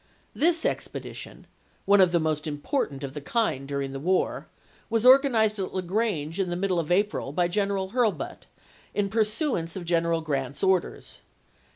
This 0.33 0.65
ex 0.65 0.87
pedition, 0.87 1.43
one 1.85 2.01
of 2.01 2.11
the 2.11 2.19
most 2.19 2.47
important 2.47 3.03
of 3.03 3.13
the 3.13 3.21
kind 3.21 3.67
during 3.67 3.91
the 3.93 3.99
war, 3.99 4.47
was 4.89 5.05
organized 5.05 5.59
at 5.59 5.75
La 5.75 5.81
Grange 5.81 6.39
in 6.39 6.47
the 6.49 6.55
1863. 6.55 6.59
middle 6.59 6.79
of 6.79 6.91
April 6.91 7.31
by 7.31 7.47
General 7.47 7.89
Hurlbut 7.91 8.47
in 8.95 9.09
pursuance 9.09 9.75
of 9.75 9.85
General 9.85 10.21
Grant's 10.21 10.63
orders. 10.63 11.19